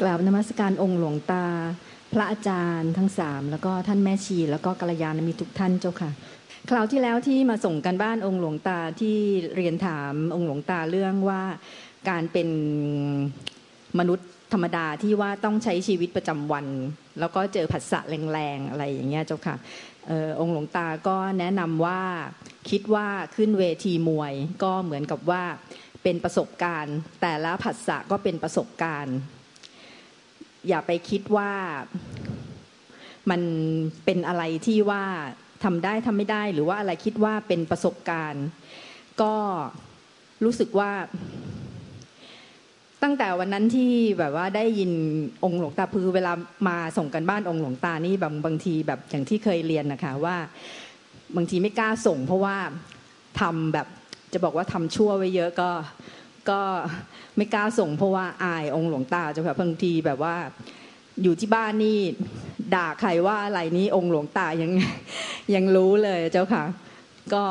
[0.00, 1.44] กราบนมัสการองค์หลวงตา
[2.12, 6.10] พระอาจารย์ทั้งสามแล้วก็ท่านแม่ชี แล้วก็กัลยาณมิตรทุกท่านเจ้าค่ะ
[6.70, 9.16] คราวที่แล้วที่มาส่งกันบ้านองค์หลวงตาที่
[9.56, 11.42] เรียนถามองค์หลวงตาเรื่องว่า
[12.08, 12.48] การเป็น
[13.98, 16.66] มนุษย์ธรรมดาที่ว่าต้องใช้ชีวิตประจำวัน
[17.20, 18.00] แล้วก็เจอผัสสะ
[18.32, 19.56] แรงๆอะไรอย่างเงี้ยเจ้าค่ะ
[20.10, 22.02] อองค์หลวงตาก็แนะนำว่า
[22.70, 25.42] คิดว่าขึ้นเวทีมวย ก็เหมือนกับว่า
[26.02, 29.16] เป็นประสบการณ์ แต่ละผัสสะก็เป็นประสบการณ์
[30.68, 31.50] อย่าไปคิดว่า
[33.30, 33.40] มัน
[34.04, 35.04] เป็นอะไรที่ว่า
[35.64, 38.46] ทำได้ทำไม่ได้หรือว่าอะไรคิดว่าเป็นประสบการณ์
[39.22, 39.34] ก็
[40.44, 40.90] รู้สึกว่า
[43.02, 44.92] ตั้งแต่วันนั้นที่แบบว่าได้ยิน
[45.44, 46.32] องค์หลวงตาพือเวลา
[46.68, 50.36] มาส่งกันบ้านองค์หลวงตานี่บางบางทีแบบอย่างที่เคยเรียนนะคะว่า
[51.36, 52.56] บางทีไม่กล้าส่ง เพราะว่า
[53.40, 53.86] ทำแบบ
[54.32, 55.70] จะบอกว่าทำชั่วไว้เยอะก็
[56.50, 56.60] ก็
[57.36, 60.36] ไม่กล้าส่งเพราะว่าอายองค์หลวงตาเจ้าค่ะบางทีแบบว่า
[61.22, 61.98] อยู่ที่บ้านนี่
[62.74, 64.70] ด่าใครว่าอะไรนี้องค์หลวงตายัง
[65.54, 66.64] ยังรู้เลยเจ้าค่ะ
[67.32, 67.42] ก็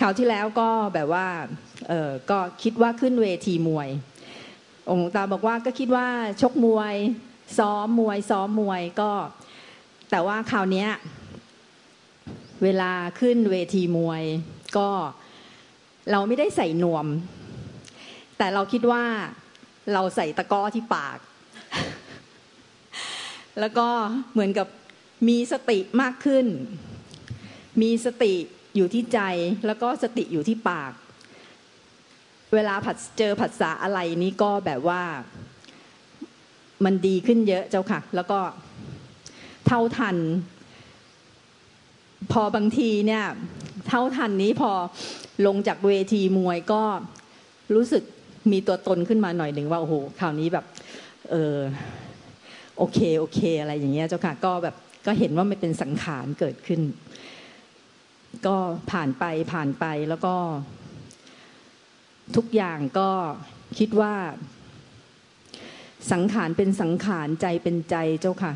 [0.00, 1.26] คราวที่แล้วก็แบบว่า
[1.88, 3.88] เออก็คิดว่าขึ้นเวทีมวย
[4.90, 6.06] องค์ตาบอกว่าก็คิดว่า
[6.40, 6.94] ชกมวย
[7.58, 9.12] ซ้อมมวย ซ้อมมวยก็
[10.10, 10.86] แต่ว่าคราวนี้
[12.62, 14.22] เวลาขึ้นเวทีมวย
[14.76, 14.88] ก็
[16.10, 17.06] เราไม่ได้ใส่นวม
[18.42, 19.04] แต่เราคิดว่า
[19.92, 21.18] เราใส่ตะก้อที่ปาก
[23.60, 23.88] แล้วก็
[24.32, 24.68] เหมือนกับ
[25.28, 26.46] มีสติมากขึ้น
[27.82, 28.32] มีสติ
[28.76, 29.20] อยู่ที่ใจ
[29.66, 30.92] แล้วก็สติอยู่ที่ปาก
[32.54, 35.02] เวลาผัดเจอผัสสะอะไรนี้ก็แบบว่า
[36.84, 38.40] มันดีขึ้นเยอะเจ้าค่ะ แล้วก็
[39.66, 40.16] เท่าทัน
[42.32, 43.24] พอบางทีเนี่ย
[43.88, 44.72] เท่าทันนี้พอ
[45.46, 46.82] ลงจากเวทีมวยก็
[47.74, 48.04] รู้สึก
[48.50, 50.64] มีตัวตนขึ้นมาหน่อยหนึ่งว่าโอ้โหคราวนี้แบบ
[51.30, 51.56] เออ
[52.76, 56.80] โอเคโอเค อะไรอย่างเงี้ยเจ้าค่ะก็แบบก็เห็นว่าไม่เป็นสังขารเกิดขึ้น
[58.46, 58.56] ก็
[58.90, 60.34] ผ่านไปผ่านไปแล้วก็
[62.36, 63.10] ทุกอย่างก็
[63.78, 64.14] คิดว่า
[66.12, 68.52] สังขารเป็นสังขารใจเป็นใจเจ้าค่ะ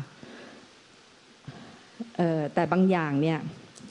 [2.53, 3.39] แต่บางอย่างเนี่ย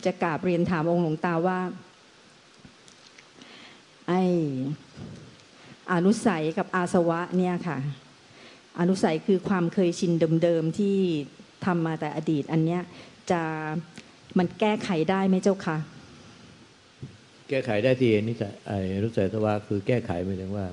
[0.05, 1.61] จะกราบเรียนถามองค์หลวงตาว่า
[4.09, 4.13] ไอ
[5.93, 7.79] อนุสัยกับอาสวะเนี่ยค่ะ
[8.81, 10.13] อนุสัยคือความเคยชิน
[10.43, 10.97] เดิมๆที่
[11.67, 12.83] ทำมาแต่อดีต อันเนี้ย
[13.31, 13.41] จะ
[14.39, 15.77] มันแก้ไขได้ไหมเจ้าคะ
[17.49, 20.67] แก้ไขได้ที่นิสัยไอ้รู้สึกว่าคือแก้ไขหมายถึงว่า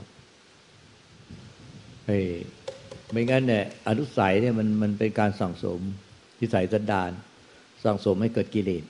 [2.06, 2.26] ไอ้ย
[3.12, 5.82] ไม่งั้นเนี่ยอนุสัยเนี่ยมันมันเป็นการสั่งสม
[6.42, 7.12] นิสัยสันดาน
[7.84, 8.84] สั่งสมให้เกิดกิเลส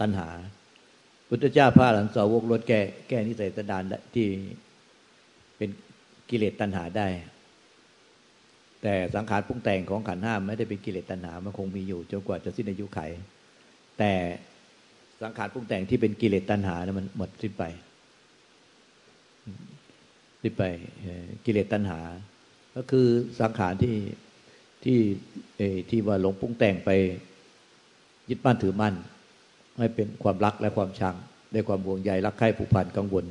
[0.00, 0.28] ตัณหา
[1.28, 3.82] พุทธเจ้าพระหลังสาวกลดแก้แก้นิสัยสันดาน
[4.14, 4.26] ที่
[5.56, 5.70] เป็น
[6.30, 7.06] กิเลสตัณหาได้
[8.82, 13.00] แต่สังขารปรุงแต่งของขันห้ามไม่ได้เป็นกิเลสตัณหามันคงมีอยู่จนกว่าจะสิ้นอายุไข
[13.98, 14.12] แต่
[15.22, 17.64] สังขารปรุงแต่งที่เป็นกิเลสตัณหานะมันหมดสิ้นไป
[20.42, 20.62] สิ้นไป
[21.44, 22.00] กิเลสตัณหา
[22.76, 23.06] ก็คือ
[23.40, 23.96] สังขารที่
[24.84, 24.98] ที่
[25.90, 26.90] ที่ว่าหลงปรุงแต่งไป
[28.30, 28.94] ยึดมั่นถือมั่น
[29.78, 31.14] ให้เป็นความรักและความชัง
[31.52, 33.24] ได้ความห่วงใยรักใคร่ผูกพันกังวล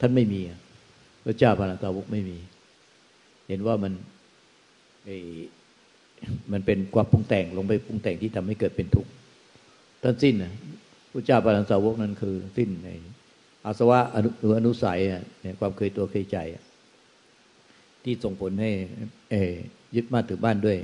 [0.00, 0.40] ท่านไม่มี
[1.24, 2.38] พระเจ้าพระนาตาวุกไม่มี
[3.48, 3.92] เห็นว่ามัน
[6.52, 9.10] มันเป็นความปรุงแต่งลงไปปรุงแต่งที่ทำให้เกิดเป็นทุกข์
[10.02, 10.52] ท่านสิ้นนะ
[11.12, 12.88] พระเจ้าปารังสาวกนั้นคือ สิ้นใน
[13.66, 15.00] อาสวะอนุหรือนุสัย
[15.42, 16.38] เนี่ยความเคยตัวเคยใจ
[18.04, 18.70] ที่ส่งผลให้
[19.94, 20.76] ยึดมั่นถือบ้านด้วย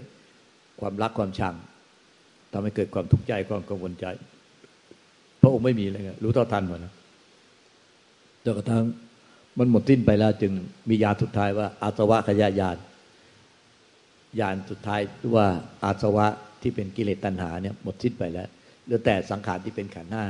[0.80, 1.54] ความรักความชัง
[2.52, 4.06] ทำให้เกิดความทุกข์ใจความกังวลใจ
[5.40, 6.92] พระองค์ไม่มีเลยรู้เท่าทันหมดนะ
[8.44, 8.82] จนกระทั่ง
[9.58, 10.52] มันหมดสิ้นไปแล้วจึง
[10.88, 12.76] มียาสุดท้ายว่า อาสวะขยายาน
[14.40, 15.00] ยานสุดท้าย
[15.34, 15.46] ว่า
[15.84, 16.26] อาสวะ
[16.62, 18.48] ที่เป็นกิเลสตัณหาเนี่ยหมดสิ้นไปแล้ว
[18.86, 20.24] หรือแต่สังขารที่เป็นขันธ์ห้า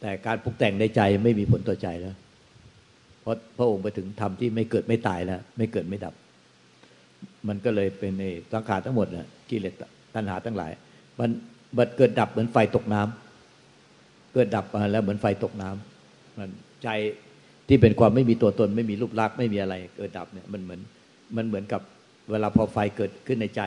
[0.00, 2.14] แต่การปรุงแต่งในใจไม่มีผลต่อใจแล้ว
[3.20, 6.14] เพราะพระองค์ไปถึงธรรมที่ไม่เกิดไม่ตายแล้ว ไม่เกิดไม่ดับ
[7.48, 9.74] มันก็เลยเป็นในสังขารทั้งหมดน่ะกิเลส
[10.14, 10.72] ตัณหาทั้งหลาย
[11.20, 11.30] มัน
[11.76, 16.50] บัดเกิดดับเหมือนไฟตกน้ำเกิดดับมาแล้วเหมือนไฟตกน้ำมัน
[16.82, 16.88] ใจ
[17.68, 20.80] ที่เป็นความไม่มีตัวตนไม่มีรูปลักษณ์ไม่มีอะไรเกิดดับเนี่ยมันเหมือน
[21.36, 21.82] มันเหมือนกับ
[22.30, 23.62] เวลาพอไฟเกิดขึ้นในใจ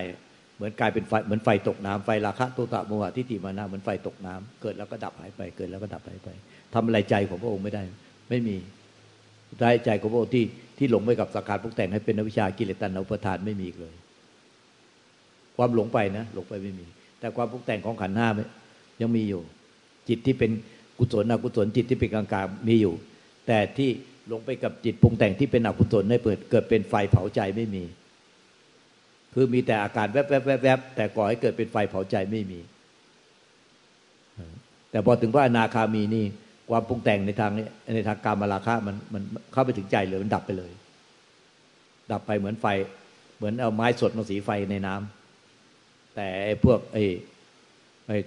[0.56, 6.30] เหมือนกลายเป็นไฟเหมือนไฟตกน้ำไฟราคะโตตะโมหะทิฏฐิมานะเหมือนไฟตกน้ำเกิดแล้วก็ดับหายไปเกิดแล้วก็ดับหายไป
[6.74, 7.84] ทำอะไรใจของพระองค์ไม่ได้
[8.30, 8.56] ไม่มี
[9.60, 10.46] ใจใจของพระองค์ที่
[10.78, 13.96] ที่หลงไปกับสังขารพวกแต่งให้เป็นวิชากิเลสตัณหาอุปทานไม่มีเลย
[15.58, 16.86] ความหลงไปนะหลงไปไม่มี
[17.20, 18.28] แต่ความพวกแต่งของขันห้า
[19.02, 19.42] ยังมีอยู่
[20.10, 20.52] จิตที่เป็น
[20.98, 22.94] กุศลอกุศลจิตที่เป็นกลางๆมีอยู่
[23.48, 23.90] แต่ที่
[24.28, 27.84] หลงไปกับจิตปรุงแต่งที่เป็นอกุศลให้เปิดเกิดเป็นไฟเผาใจไม่มี
[29.34, 32.60] คือมีแต่อาการแวบแวบแวบแวบแต่ก่อให้เกิดเป็นไฟเผาใจไม่มี
[34.92, 36.26] แต่พอถึงพระอนาคามีนี่
[36.70, 37.52] ความปรุงแต่งในทาง
[37.96, 39.24] ในทางการมาราคะมันมัน
[39.54, 40.72] เข้าไปถึงใจเลยมันดับไปเลย
[42.12, 42.66] ดับไปเหมือนไฟ
[43.38, 47.04] เหมือนเอาไม้สดมาสีไฟในน้ำแต่ไอ้พวกไอ้
[48.08, 48.18] ไอ้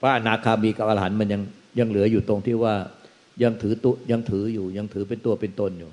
[0.00, 1.42] พระอนาคามีกับอรหันต์มันยัง
[1.78, 2.74] ยังเหลืออยู่ตรงที่ว่า
[3.42, 5.90] ยังถือตุยังถืออยู่ ยังถือเป็นตัวเป็นตนอยู่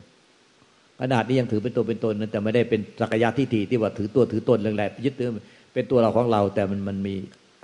[1.01, 5.29] ขนาดนี้ยังถือเป็นตัวเป็นตนแต่ไม่ได้เป็นสักยะทิฏฐิที่ว่าถือตัวถือตนแรงๆยึดถือ
[5.73, 7.15] เป็นตัวเราของเรา แต่มันมันมี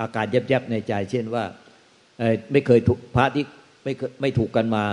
[0.01, 1.43] อาการแยบๆในใจ เช่นว่า
[2.51, 3.43] ไม่เคยถูกพระที่
[3.83, 4.83] ไม่ไม่ถูกกันมา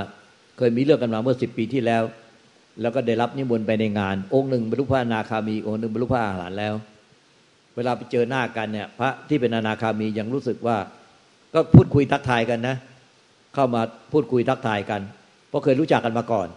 [0.58, 2.02] เคยมีเรื่องกันมาเมื่อสิบปีที่แล้ว
[2.80, 6.74] แล้วก็ได้รับนิมนต์ไปในงาน องค์หนึ่งบรรลุพระอนาคามีองค์หนึ่งบรรลุพระอรหันต์แล้ว
[7.76, 10.76] เวลาไปเจอหน้ากันเนี่ย พระที่เป็นอนาคามียังรู้สึกว่า
[11.54, 12.76] ก็พูดคุยทักทายกันนะ
[13.54, 15.00] เข้ามาพูดคุยทักทายกัน
[15.48, 16.48] เพราะเคยรู้จักกันมาก่อน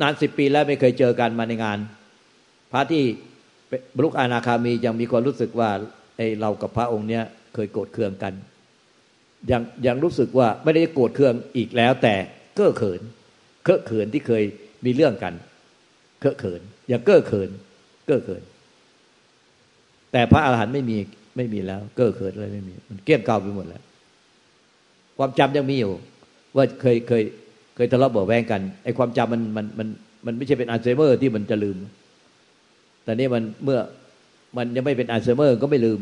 [0.00, 1.78] นานสิบปีแล้วไม่เคยเจอกันมาในงาน
[2.72, 3.04] พระที่
[3.94, 5.70] บรรลุอนาคามียังมีความรู้สึกว่า
[6.16, 7.24] ไอเรากับพระองค์เนี้ย
[7.54, 8.34] เคยโกรธเคืองกัน
[9.50, 12.14] ยังยังรู้สึกว่าไม่ได้โกรธเคืองอีกแล้ว แต่
[12.56, 13.00] เก้อเขิน
[13.64, 14.42] เก้อเขินที่เคย
[14.84, 15.34] มีเรื่องกัน
[16.20, 17.50] เก้อเขินอย่าเก้อเขิน
[18.06, 18.42] เก้อเขิน
[20.12, 20.96] แต่พระอาหารหันต์ไม่มี
[21.36, 23.82] ไม่มีแล้ว เก้อเขินอะไรไม่มี มันเกลี้ยงเกลาไปหมดแล้ว
[25.18, 25.92] ความจำยังมีอยู่
[26.56, 27.22] ว่าเคยเคย
[27.76, 29.88] เคยทะเลาะเบาะแว้งกันไอ้ความจำมันมันมัน
[30.26, 31.76] มันไม่ใช่เป็นอัลไซเมอร์ที่มันจะลืม
[33.04, 33.78] แต่นี่มันเมื่อ
[34.56, 36.00] มันยังไม่เป็นอัลไซเมอร์ก็ไม่ลืม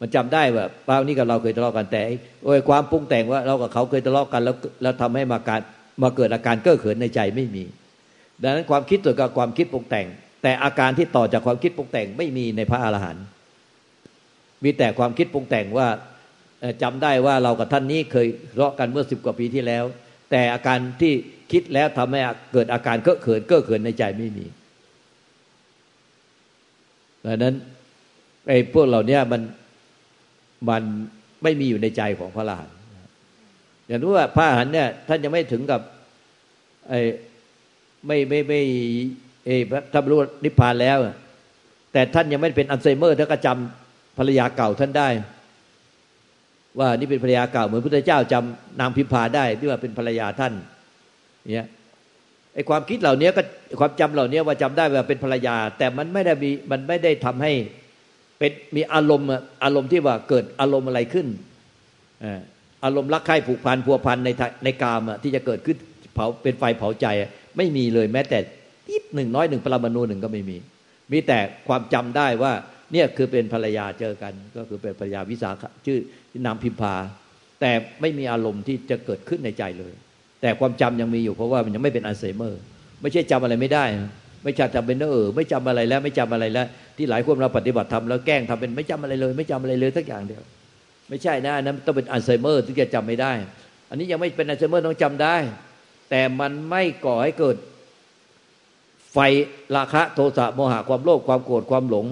[0.00, 2.02] มันจำได้ว่าป้านี้กับเราเคยทะเลาะกันแต่
[2.44, 5.60] โอ้ยความปรุงแต่งว่าเรากับเขาเคยทะเลาะกัน แล้วแล้วทำให้มาการ
[6.02, 7.64] มาเกิดอาการเก้อเขินในใจไม่มี
[8.42, 10.06] ดังนั้นความคิดตัวกับความคิดปรุงแต่ง
[10.42, 13.24] แต่อาการที่ต่อจากความคิดปรุงแต่งไม่มีในพระอรหันต์
[14.64, 15.86] มีแต่ความคิดปรุงแต่งว่า
[16.82, 19.84] จำได้ว่าเรากับท่านนี้เคยเลาะกันเมื่อสิบกว่าปีที่แล้ว
[20.30, 21.12] แต่อาการที่
[21.52, 22.20] คิดแล้วทำให้
[22.52, 24.46] เกิดอาการเก้อเขินเก้อเขินในใจไม่มี
[27.24, 27.54] ดังนั้น
[28.48, 29.42] ไอ้พวกเรานี้มัน
[30.68, 30.82] มัน
[31.42, 32.76] ไม่มีอยู่ในใจของพระอรหันต์
[33.86, 35.80] อย่างรู้ว่าพระอรหันต์เนี่ยท่านยังไม่ถึงกับ
[36.88, 37.00] ไอ้
[38.06, 38.62] ไม่ไม่ไม่
[39.44, 39.50] เอ
[39.92, 40.98] ท่านรู้นิพพานแล้ว
[41.92, 45.08] แต่ท่านยังไม่เป็นอัลไซเมอร์ท่านก็จำภรรยาเก่าท่านได้
[46.78, 50.52] ว่านี่เป็นภรรยาเก่าเหมือนพระเจ้าจำนางพิมพาได้ที่ว่าเป็นภรรยาท่าน
[51.54, 51.66] เนี่ย
[52.54, 53.42] ไอ้ความคิดเหล่านี้ก็
[53.80, 57.52] ความจำเหล่านี้ว่าจำได้ว่าเป็นภรรยา แต่มันไม่ได้มีมันไม่ได้ทำให้
[58.38, 59.28] เป็นมีอารมณ์
[59.64, 61.26] อารมณ์ที่ว่าเกิดอารมณ์อะไรขึ้น
[62.84, 64.30] อารมณ์รักใคร่ผูกพันพัวพันใน
[64.64, 65.76] ในกามที่จะเกิดขึ้น
[66.14, 67.06] เผาเป็นไฟเผาใจ
[67.56, 68.38] ไม่มีเลยแม้แต่
[68.88, 70.56] นิดหนึ่งน้อยหนึ่งปรมาณูหนึ่งก็ไม่มี
[71.12, 71.38] มีแต่
[71.68, 72.52] ความจำได้ว่า
[72.92, 75.98] เนี่ยคือเป็นภรรยาเจอกัน ก็คือเป็นภรรยาวิสาขชื่อ
[76.46, 76.94] นามพิมพา
[77.60, 79.92] แต่ไม่มีอารมณ์ที่จะเกิดขึ้นในใจเลย
[80.42, 82.60] แต่ความจำยังมีอยู่เพราะว่ามันยังไม่เป็นอัลไซเมอร์
[83.02, 83.84] ไม่ใช่จำอะไรไม่ได้
[84.44, 86.66] ไม่จำจำเป็นเออไม่จำอะไรแล้วไม่จำอะไรแล้ว
[86.96, 90.42] ที่หลายคนเราปฏิบัติทำแล้วแกล้งทำเป็นไม่จำอะไรเลย ไม่จำอะไรเลยสักอย่างเดียว
[91.08, 93.32] ไม่ใช่นะนั้นต้องเป็นอัลไซเมอร์ที่จะจำไม่ได้
[93.90, 95.36] อันนี้ยังไม่เป็นอัลไซเมอร์ต้องจำได้
[96.10, 97.56] แต่มันไม่ก่อให้เกิด
[99.12, 99.18] ไฟ
[99.76, 102.06] ราคะโทสะโมหะความโลภความโกรธความหลง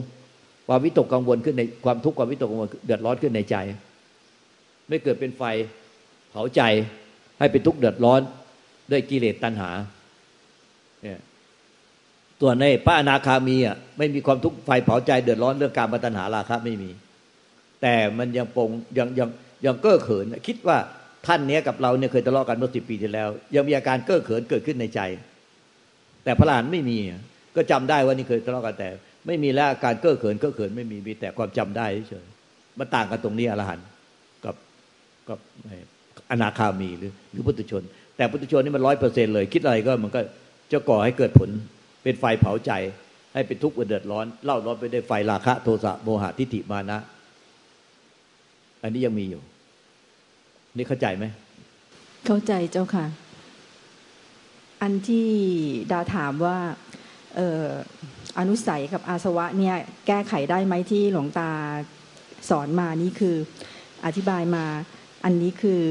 [0.68, 3.56] ความวิตกกังวลขึ้นในความทุกข์ความวิตกกังวลเดือดร้อนขึ้นในใจ
[4.88, 5.42] ไม่เกิดเป็นไฟ
[6.30, 6.60] เผาใจ
[7.38, 8.20] ให้เป็นทุกข์เดือดร้อน
[8.90, 9.70] ด้วยกิเลสตัณหา
[11.02, 11.20] เนี่ย
[12.40, 16.90] ตัวในพระอนาคามีอะไม่มีความทุกข์ไฟเผาใจเดือดร้อนเรื่องการปัญหาราคะไม่มี
[17.82, 19.28] แต่มันยังปงยังยัง
[19.66, 20.78] ยังเก้อเขิน คิดว่า
[21.26, 25.00] ท่านเนี้ยกับเราเนี่ยเคยทะเลาะกันเมื่อสิบปีที่แล้ว ยังมีอาการเก้อเขินเกิดขึ้นในใจ
[26.24, 26.98] แต่พระหลานไม่มี
[27.56, 28.88] ก็จำได้ว่านี่เคยทะเลาะกันแต่
[29.26, 32.26] ไม่มีแล้วอาการเก้อเขินเก้อเขินไม่มีมีแต่ความจำได้เฉย
[32.78, 33.86] มันต่างกันตรงนี้อรหันต์
[35.28, 35.38] กับ
[36.30, 37.82] อนาคามีหรือหรือพุทธชน
[38.16, 40.20] แต่พุทธชนนี่มันร้อยเปอร์เซ็นเลย คิดอะไรก็มันก็
[40.72, 41.48] จะก่อให้เกิดผล
[42.02, 42.72] เป็นไฟเผาใจ
[43.34, 46.98] ให้เป็นทุกข์เดือดร้อนเล่าร้อนไปได้ไฟราคะโทสะโมหะทิฏฐิมานะ
[48.82, 49.42] อันนี้ยังมีอยู่
[50.76, 51.24] นี่เข้าใจไหม
[52.26, 53.06] เข้าใจเจ้าค่ะ
[54.82, 55.28] อันที่
[55.92, 56.56] ดาถามว่า
[57.36, 57.64] เออ
[58.38, 61.50] อนุสัยกับอาสวะเนี่ยแก้ไขได้ไหมที่หลวงตา
[62.50, 63.36] สอนมานี่คือ
[64.04, 64.64] อธิบายมา
[65.26, 65.82] อันนี้คือ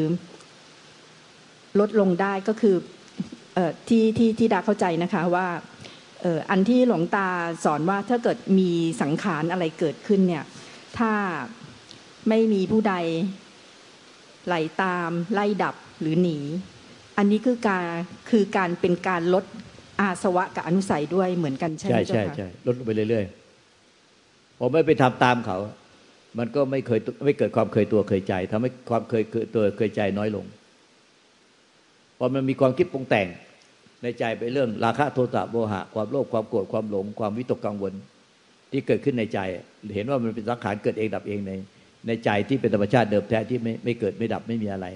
[1.80, 2.76] ลดลงได้ก็คือ
[3.88, 5.48] ที่ที่ที่ดาเข้าใจนะคะว่า
[6.50, 7.28] อันที่หลวงตา
[7.64, 10.44] สอนว่าถ้าเกิดมีสังขารอะไรเกิดขึ้นเนี่ย
[10.98, 11.12] ถ้า
[12.30, 12.94] ไม่มีผู้ใด
[14.48, 16.38] ไหลตามไล่ดับหรือหนี
[17.18, 17.86] อันนี้คือการ
[18.30, 19.46] คือการเป็นการลด
[20.00, 25.58] อาสวะกับอนุสัยด้วยเหมือนกันใช่ไหมใช่ใช่ใช่ลดไปเรื่อยๆพอไม่ไปทำตามเขา
[26.40, 29.24] มันก็ไม่เคยไม่เกิดความเคยตัวเคยใจทำให้ความเคย
[29.56, 30.46] ตัวเคยใจน้อยลง
[32.18, 33.28] พอมันมีความคิดปรุงแต่ง
[34.04, 37.94] ในใจไปเรื่องราคะโทสะโมหะ ความโลภความโกรธความหลง ความวิตกกังวล
[38.72, 39.40] ที่เกิดขึ้นในใจ
[39.96, 41.52] เห็นว่ามันเป็นสังขารเกิดเองดับเองใน
[42.08, 44.88] ในใจที่เป็นธรรมชาติเดิมแท้ที่ไม่ไม่เกิดไม่ดับไม่มีอะไร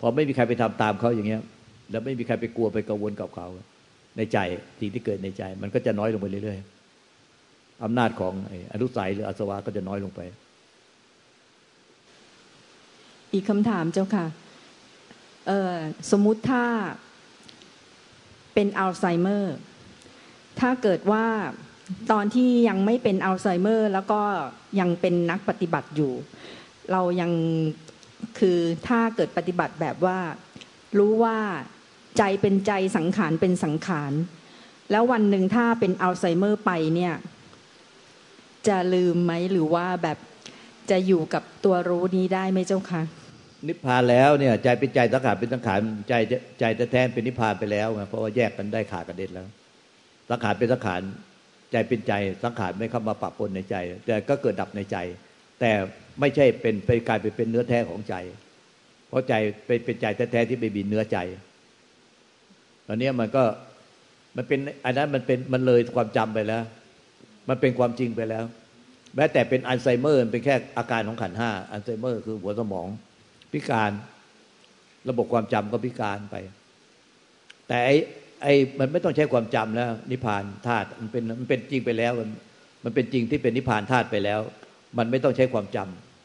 [0.00, 1.42] พอไม่มีใครไปทำตามเขาอย่างเงี้ย
[1.90, 3.46] แล้วไม่มีใครไปกลัวไปกังวลกับเขา
[4.16, 4.38] ในใจ
[4.80, 8.32] สิ่งที่เกิดในใจ มันก็จะน้อยลงไปเรื่อยๆอำนาจของ
[8.72, 10.20] อนุสัยหรืออาสวะก็จะน้อยลงไป
[13.36, 14.26] อีกคำถามเจ้าค่ะ
[16.10, 16.64] สมมุติถ้า
[18.54, 19.56] เป็นอัลไซเมอร์
[20.60, 21.26] ถ้าเกิดว่า
[22.12, 24.20] ตอนที่ยังไม่เป็นอัลไซเมอร์ แล้วก็
[24.80, 26.12] ยังเป็นนักปฏิบัติอยู่
[26.92, 27.32] เรายัง
[28.38, 30.18] คือถ้าเกิดปฏิบัติแบบว่า
[30.98, 31.38] รู้ว่า
[32.18, 34.12] ใจเป็นใจสังขารเป็นสังขาร
[34.90, 37.14] แล้ววันหนึ่งถ้าเป็นอัลไซเมอร์ไปเนี่ย
[38.68, 40.18] จะลืมไหมหรือว่าแบบ
[40.90, 43.02] จะอยู่กับตัวรู้นี้ได้ไหมเจ้าคะ
[43.68, 46.14] นิพพานแล้วเนี่ย ใจเป็นใจสังขารเป็นสังขารใจ
[46.60, 49.46] ใจแท้เป็นนิพพานไปแล้วไงเพราะว่าแยกกันได้ขาดกันเด็ดแล้ว
[50.30, 51.00] สังขารเป็นสังขาร
[51.72, 52.12] ใจเป็นใจ
[52.44, 54.96] สังขารไม่เข้ามาปะปนในใจ แต่ก็เกิดดับในใจ
[55.60, 55.70] แต่
[56.20, 58.14] ไม่ใช่เป็นไปกลายไปเป็นเนื้อแท้ของใจ
[59.08, 59.34] เพราะใจ
[59.66, 61.18] เป็นเป็นใจแท้ๆที่ไปบินเนื้อใจ
[62.86, 63.44] ตอนนี้มันก็
[64.36, 66.62] มันเป็นอันนั้นมันเป็นมันเลยความจำไปแล้ว
[67.48, 68.44] มันเป็นความจริงไปแล้ว
[69.16, 72.86] แม้แต่เป็นอัลไซเมอร์เป็นแค่อาการของขันห้าอัลไซเมอร์คือหัวสมอง
[73.56, 73.90] พิการ
[75.08, 76.36] ระบบความจำก็พิการไป
[77.68, 77.96] แต่ไอ้
[78.42, 82.30] ไอ้มันไม่ต้องใช้ความจำแล้ว นิพพานธาตุมันเป็นมันเป็นจริงไปแล้ว มัน
[82.84, 84.40] มันเป็นจริงที่เป็นนิพพานธาตุไปแล้ว
[84.98, 85.78] มันไม่ต้องใช้ความจ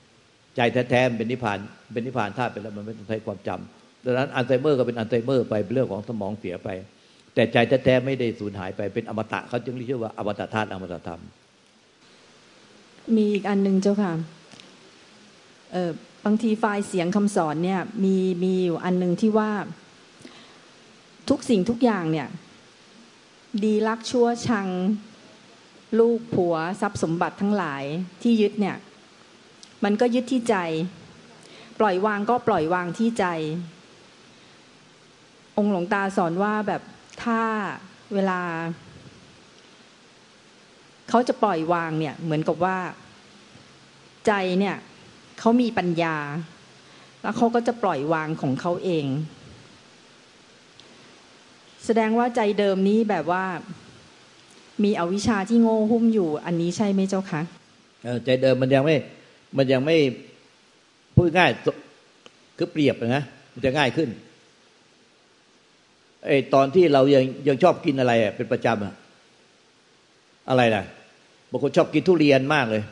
[0.03, 1.57] ำใจแท้ๆเป็นนิพพาน
[1.93, 6.69] เป็นนิพพานธาตุไปแล้ว มันไม่ต้องใช้ความจำดังนั้นอัลไซเมอร์ก็เป็นอัลไซเมอร์ไปเป็นเรื่องของสมองเสียไป
[7.35, 11.21] แต่ใจแท้ๆไม่ได้สูญหายไปเป็นอมตะเขาจึงเรียกว่าอมตะธาตุอมตะธรรม
[13.15, 14.11] มีอีกอันหนึ่งเจ้าค่ะ
[15.71, 15.91] เออ
[16.25, 19.51] บางทีไฟล์เสียงคำสอนเนี่ยมีมีอยู่อันหนึ่งที่ว่า
[21.29, 22.27] ทุกสิ่งทุกอย่างเนี่ย
[23.63, 24.67] ดีรักชั่วชัง
[25.99, 27.83] ลูกผัวทรัพย์สมบัติทั้งหลาย
[28.21, 28.77] ที่ยึดเนี่ย
[29.83, 30.55] มันก็ยึดที่ใจ
[31.79, 33.25] ปล่อยวางก็ปล่อยวางที่ใจ
[35.57, 36.81] องค์หลวงตาสอนว่าแบบ
[37.23, 37.41] ถ้า
[38.13, 38.41] เวลา
[41.09, 42.77] เขาจะปล่อยวางเนี่ย เหมือนกับว่า
[44.27, 44.75] ใจเนี่ย
[45.41, 46.15] เขามีปัญญา
[47.21, 49.05] แล้วเขาก็จะปล่อยวางของเขาเอง
[51.85, 53.43] แสดงว่าใจเดิมนี้แบบว่า
[54.83, 57.41] มีอวิชชาที่โง่หุ้มอยู่ อันนี้ใช่ไหมเจ้าคะ
[58.25, 58.95] ใจเดิมมันยังไม่
[59.57, 59.97] มันยังไม่
[61.15, 61.49] พูดง่าย
[62.57, 64.09] คือเปรียบนะมันจะง่ายขึ้น
[66.25, 68.93] ไอ้ตอนที่เรายังยังชอบกินอะไรเป็นประจำอะ
[70.49, 70.83] อะไรล่ะ
[71.51, 72.83] บางคนชอบกินทุเรียนมากเลย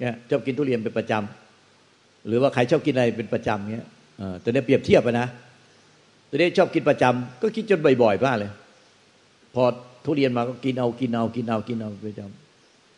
[0.00, 1.49] เนี่ยชอบกินทุเรียนเป็นประจำ
[2.26, 3.86] หรือว่าใครชอบกินอะไรเป็นประจำเงี้ย
[4.42, 5.26] ตัวนี้เปรียบเทียบไปนะ
[6.28, 8.50] ตัวนี้ชอบกินประจำก็กินจนบ่อยๆบ้าเลย
[9.54, 9.62] พอ
[10.04, 12.20] ทุเรียนมาก็กินเอากินเอากินเอากินเอาประจ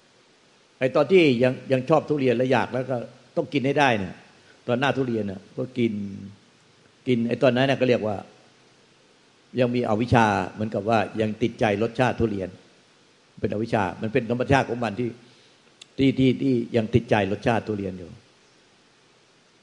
[0.01, 2.97] ำไอ้ตอนที่ยังยังชอบทุเรียนและอยากแล้วก็
[3.37, 4.15] ต้องกินให้ได้เนี่ย
[4.67, 5.93] ตอนหน้าทุเรียนน่ะก็กิน
[7.07, 8.17] กินไอ้ตอนนั้นน่ะก็เรียกว่า
[9.61, 12.49] ยังมีอวิชชาเหมือนกับว่ายังติดใจรสชาติทุเรียน
[13.41, 15.09] เป็นอวิชชา มันเป็นธรรมชาติของมันที่
[15.99, 18.11] ที่ที่ที่ยังติดใจรสชาติทุเรียนอยู่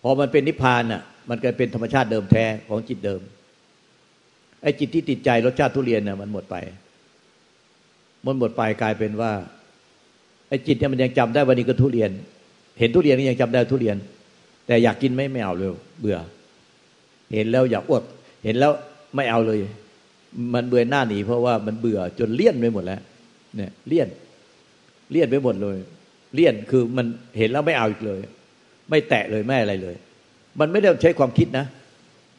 [0.02, 3.22] พอมันเป็นนิพพานอะ มันก็เป็นธรรมชาติเดิมแท้ของจิตเดิม
[4.62, 6.56] ไอ้จิตที่ติดใจรสชาติทุเรียนน่ะมันหมดไป
[8.26, 9.32] มันหมดไปกลายเป็นว่า
[10.50, 12.12] ไอ้จิตเนี่ยมันยังจำได้วันนี้ก็ทุเรียน
[12.80, 13.98] เห็นทุเรียนนี่ยังจำได้ทุเรียน
[14.68, 16.18] แต่อยากกินไม่ไม่เอาเลยเบื่อ
[17.34, 18.04] เห็นแล้วอยากอ้วก
[18.44, 18.72] เห็นแล้ว
[19.16, 19.60] ไม่เอาเลย
[20.54, 23.02] มันเบื่อหน้าหนีเพราะว่ามันเบื่อจนเลี่ยนไปหมดแล้ว
[23.56, 24.08] เนี่ยเลี่ยน
[25.12, 25.78] เลี่ยนไปหมดเลย
[26.36, 27.06] เลี่ยนคือมัน
[27.38, 28.20] เห็นแล้วไม่เอาอีกเลย
[28.90, 29.96] ไม่แตะเลยไม่อะไรเลย
[30.60, 31.66] มันไม่ได้ใช้ความคิดนะ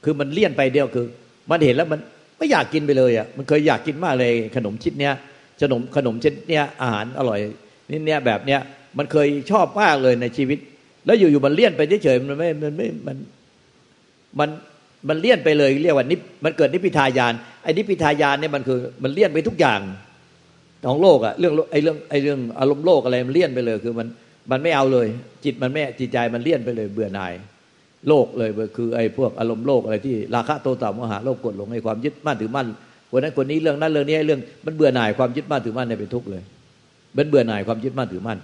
[0.05, 1.07] คือมันเลี่ยนไปเดียวคือ
[1.51, 2.01] มันเห็นแล้วมัน
[2.39, 5.15] ไม่อยากกินไปเลยอะมันเคยอยากกินมากเลยขนมชิ้นเนี้ย
[5.61, 7.39] ขนมขนมชิ้นเนี้ยอาหารอร่อย
[7.91, 8.61] นี่เนี้ยแบบเนี้ย
[8.99, 10.59] มันเคยชอบมากเลยในชีวิต
[11.07, 13.17] แล้วอยู่ๆมันเลี่ยนไปเฉยๆมันไม่มันไม่มัน
[14.39, 14.49] มัน
[15.09, 19.81] มันเลี่ยนไปเลยเรียกว่านิมันเกิดนิพพิทายานไอ้นิพพิทายานเนี่ยมันคือมันเลี่ยนไปทุกอย่าง
[20.87, 24.09] ของโลกอะเรื่องไอ้เรื่องไอ้เรื่องอารมณ์โลกอะไรมันเลี่ยนไปเลยคือมัน
[24.51, 25.07] มันไม่เอาเลย
[25.45, 27.33] จิตมันไม่จิตใจมันเลี่ยนไปเลยเบื่อหน่าย
[28.09, 32.69] โลกเลยคือไอ้พวกอารมณ์โลกอะไรที่ราคะโทสะโมหะโลภกดหลงในความยึดมั่นถือมั่น
[33.11, 36.43] คนนั้นคนนี้เรื่องนั้นเรื่องนี้เรื่องมันเบื่อหน่ายความยึดมั่นถือมั่นในเป็นทุกข์เลย
[37.17, 38.39] มันเบื่อหน่ายความยึดมั่นถือมั่น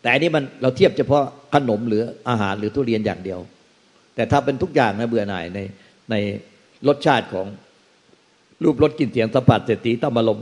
[0.00, 1.22] แต่อันนี้มันเราเทียบเฉพาะ
[1.54, 3.40] ขนมหรืออาหารหรือทุเรียนอย่างเดียว
[4.14, 5.58] แต่ถ้าเป็นทุกอย่างนะเบื่อหน่ายใน
[6.10, 6.14] ใน
[6.88, 7.46] รสชาติของ
[8.64, 10.38] รูปรสกลิ่นเสียงสัมผัสเสติต้องมาลม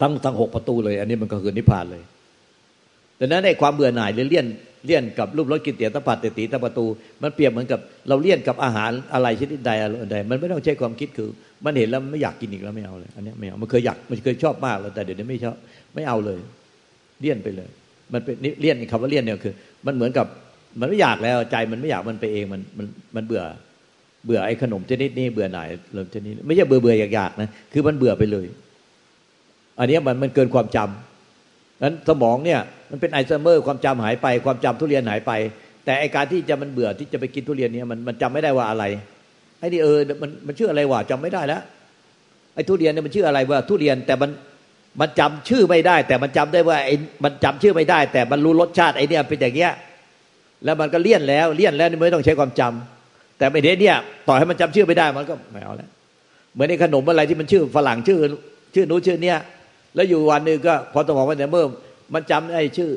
[0.00, 2.02] ทั้งทั้งหกประตูเลย อันนี้มันก็คือนิพพานเลย
[3.20, 4.46] ดังนั้นในความเบื่อหน่ายหรือเลี่ยน
[4.86, 6.86] เลี่ยนกับรูปรสกินเตียตปัดเตตีตประตู
[7.22, 11.28] มันเปรียบเหมือนกับเราเลี่ยนกับอาหารอะไรชนิดใดอะไรใด มันไม่ต้องใช้ความคิดคือ
[11.64, 15.56] มันเห็นแล้วไม่อยากกินอีกแล้วไม่เอาเลย อันนี้ไม่เอามันเคยอยากมันเคยชอบมากแล้วแต่เดี๋ยวนี้ไม่ชอบ
[15.94, 16.40] ไม่เอาเลย
[17.20, 17.70] เลี่ยนไปเลย
[18.12, 19.54] มันเป็นเลี่ยนคำว่าเลี่ยนเนี่ยคือ
[19.86, 20.26] มันเหมือนกับ
[20.80, 23.44] มันไม่อยากแล้วใจมันไม่อยากมันไปเองมันมันมันเบื่อ
[24.24, 28.46] เบื่อไอ้ขนมชนิดนี้เบื่อหน่ายเริ่มชนิดไม่ใช่เบื่อเบื่ออยากๆนะคือมันเบื่อไปเลย
[29.78, 31.15] อันนี้มันมันเกินความจำ
[31.82, 35.32] นั้นสมองเนี่ยมันเป็นไอซ์เมอร์ความจำหายไปความจำทุเรียนหายไป
[35.84, 38.84] แต่ไอการที่จะมันเบื่อที่จะไปกินทุเรียนเนี่ยมันมันจำไม่ได้ว่าอะไร
[39.58, 41.62] ไอ้นี่เออมันมันชื่ออะไรวะจำไม่ได้แล้ว
[42.54, 44.30] ไอ้ทุเรียนเนี่ยมันชื่ออะไรว่าทุเรียนแต่มัน
[45.00, 49.72] มันจำชื่อไม่ได้ แต่มันจำได้ว่าไอ้มันจำชื่อไม่ได้ แต่มันรู้รสชาติไอ้นี่เป็นอย่างเงี้ย
[50.64, 53.96] แล้วมันก็เลี่ยนแล้วเลี่ยนแล้วนี่ไม่ต้องใช้ความจำแต่ไม่เด้เนี่ย
[54.28, 55.88] ต่อให้มันจำชื่อไม่ได้มันก็ไม่เอาแล้ว
[56.54, 58.18] เหมือนในขนมอะไรที่มันชื่อฝรั่งชื่อ
[58.74, 59.36] ชื่อนู้ชื่อเนี้ย
[59.96, 61.64] แล้วอยู่วันหนึ่งก็พอสมองมันเนี่ยเมื่อ
[62.14, 62.90] มันจำไอ้ชื่อ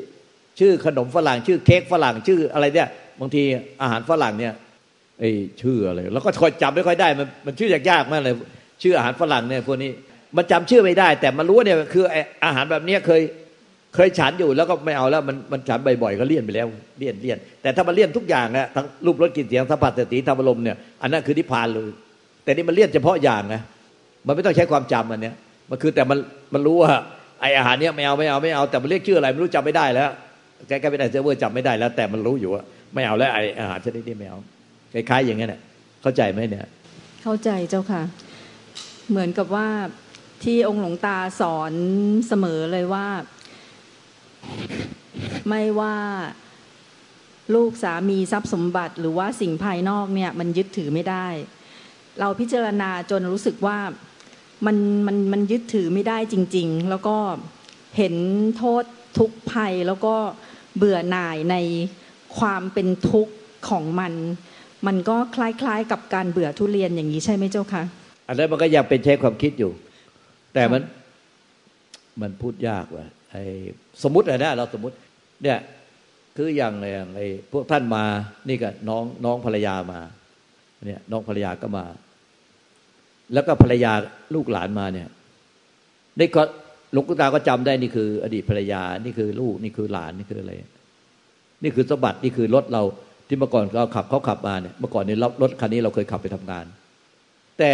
[0.58, 2.88] ชื่อขนมฝรั่ง ชื่อเค้กฝรั่งชื่ออะไรเนี่ย
[3.20, 3.42] บางที
[3.82, 4.54] อาหารฝรั่งเนี่ย
[5.20, 5.30] ไอ้
[5.60, 8.34] ชื่ออะไรแล้วก็คอยจำไม่ค่อยได้มันมันชื่อยากๆมากเลย
[8.82, 9.90] ชื่ออาหารฝรั่งเนี่ยพวกนี้
[10.36, 12.04] มันจำชื่อไม่ได้ แต่มันรู้เนี่ยคือ
[12.44, 13.22] อาหารแบบนี้เคย
[13.94, 16.66] เคยฉันอยู่แล้วก็ไม่เอาแล้วมันมันฉันบ่อยๆก็เลี่ยนไปแล้ว
[16.98, 21.90] เลี่ยนเลี่ยนแต่ถ้ามันเลี่ยนทุกอย่างนะทั้งรูปรสกลิ่นเสียงสัมผัสสติธรรมอารมเนี่ยอันนั้นคือนิพพานเลย
[22.44, 23.60] แต่นี่มันเลี่ยนเฉพาะอย่างนะ
[24.26, 25.34] มันไม่ต้องใช้ความจำอันเนี้ย
[25.70, 26.18] มันคือแต่มัน
[26.54, 26.92] มันรู้ว่า
[27.40, 30.10] ไออาหารเนี้ยไม่เอาไม่เอาไม่เอาแต่มันเรียกชื่ออะไรไม่รู้จำไม่ได้แล้ว
[30.68, 32.62] แกก็เป็นไอเซอร์เวอร์จำไม่ได้แล้ว แต่มันรู้อยู่ว่า
[32.94, 34.38] ไม่เอาแล้วไออาหารชนิดนี้ไม่เอา
[34.92, 35.48] คล้ายๆอย่างเงี้ย
[36.02, 36.68] เข้าใจไหมเนี่ย
[37.22, 38.02] เข้าใจเจ้าค่ะ
[39.10, 39.68] เหมือนกับว่า
[40.44, 41.72] ที่องค์หลวงตาสอน
[42.28, 43.06] เสมอเลยว่า
[45.48, 45.96] ไม่ว่า
[47.54, 51.26] ลูกสามีทรัพย์สมบัติ หรือว่าสิ่งภายนอกเนี่ย มันยึดถือไม่ได้
[52.20, 53.78] เราพิจารณาจนรู้สึกว่า
[54.66, 54.76] มัน
[55.06, 57.16] มันมันยึดถือไม่ได้จริง ๆ แล้วก็
[57.96, 58.14] เห็น
[58.56, 58.84] โทษ
[59.18, 60.14] ทุกภัยแล้วก็
[60.76, 61.56] เบื่อหน่ายใน
[62.38, 63.34] ความเป็นทุกข์
[63.68, 64.12] ของมัน
[64.86, 67.82] มันก็คล้ายๆกับการเบื่อทุเรียนอย่างนี้ใช่ไหมเจ้าคะ
[68.28, 69.72] อันนั้นมันก็ยังเป็นใช้ความคิดอยู่
[70.54, 70.82] แต่มัน
[72.20, 73.42] มันพูดยากว่ะไอ้
[74.02, 74.96] สมมติอะไรนะเราสมมติ
[75.42, 75.58] เนี่ย
[76.36, 78.04] คืออย่างไรอย่างไอ้พวกท่านมา
[78.48, 80.00] นี่ก็น้องน้องภรรยามา
[80.86, 81.84] เนี่ยน้องภรรยาก็มา
[83.34, 83.92] แล้วก็ภรรยา
[84.34, 85.08] ลูกหลานมาเนี่ย
[86.18, 86.42] ได้ก็
[86.92, 90.52] หลวงตาก็จำได้นี่คือ อดีตภรรยา นี่คือลูกนี่คือหลานนี่คืออะไร
[91.62, 92.82] นี่คือสมบัตินี่คือรถเรา
[93.28, 95.12] ที่เมื่อก่อนเราขับเขาขับมาเนี่ยเมื่อก่อนใน
[95.42, 96.64] รถคันนี้เราเคยขับไปทำงาน
[97.58, 97.70] แต่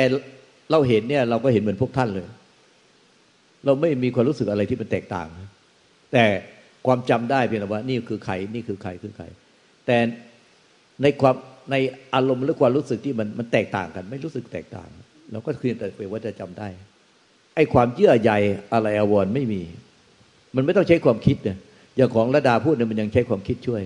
[0.71, 2.27] เราเห็นเนี่ยเราก็เห็นเหมือนพวกท่านเลย
[3.64, 5.29] เราไม่มีความรู้สึกอะไรที่มันแตกต่าง
[6.12, 6.25] แต่
[6.87, 9.25] ความจำได้เพียงแต่ว่า นี่คือใครนี่คือใครคือใคร
[9.87, 9.97] แต่
[11.03, 11.35] ในความ
[11.71, 11.77] ใน
[12.14, 14.88] อารมณ์หรือความรู้สึกที่มันมันแตกต่างกัน ไม่รู้สึกแตกต่าง
[15.31, 16.69] เราก็คือแต่เพียงว่าจะจำได้
[17.55, 18.33] ไอ้ความเยื่อใย
[18.73, 19.62] อะไรอววรไม่มี
[20.57, 21.57] มันไม่ต้องใช้ความคิดเนี่ย
[21.97, 23.83] อย่างของระดาพูดเนี่ยมันยังใช้ความคิดช่วย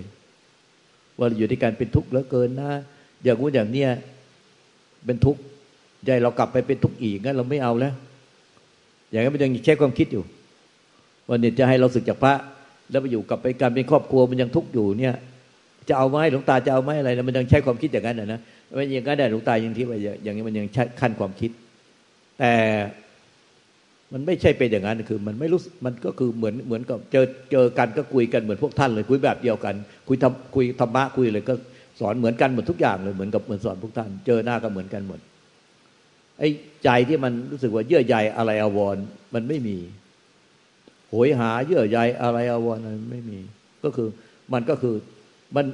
[1.19, 2.71] ว่าอยู่ที่การเป็นทุกข์เหลือเกินนะ
[3.23, 3.89] อย่างงู้นอย่างเนี้ย
[5.05, 5.41] เป็นทุกข์
[6.05, 7.93] ใจเรากลับไปเป็นทุกข์อีกงั้นเราไม่เอาแล้ว
[9.11, 10.23] อย่างนั้นมันยังใช้ความคิดอยู่
[11.29, 12.33] วันนี้จะให้เราสึกจากพระ
[12.91, 15.15] แล้วไปอยู่กับไปการเป็นครอบครัวมันยังทุกข์อยู่เนี่ย
[15.89, 18.39] จะเอาไหมหลวงตาจะเอาไหมอะไรนะมันยังใช้ความคิดอย่างนั้นนะ
[18.77, 20.67] ม่อย่างนั้นได้หลวงตายังที่ว่าอย่างนี้มันยัง
[20.99, 21.51] ขั้นความคิด
[22.39, 22.53] แต่
[24.13, 29.75] มันไม่ใช่เป็นอย่างนั้นคือ มันไม่รู้มันก็คือเหมือนเหมือนกับเจอเจอกันก็คุยกันเหมือนพวกท่านเลยคุยแบบเดียวกัน
[30.07, 31.53] คุยทำคุยธรรมะคุยเลยก็
[31.99, 35.19] สอนเหมือนกันหมดทุกอย่างเลยเหมือนกับเหมือนสอนพวกท่าน เจอหน้าก็เหมือนกันหมด
[36.39, 36.49] ไอ้
[36.83, 38.97] ใจที่มันรู้สึกว่าเยื่อใยอะไรอววร
[39.33, 39.77] มันไม่มี
[41.09, 43.39] โหยหาเยื่อใยอะไรอววรมันไม่มี
[43.83, 44.09] ก็คือ
[44.53, 44.95] มันก็คือ
[45.55, 45.65] มัน